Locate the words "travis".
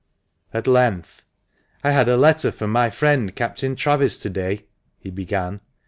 3.75-4.17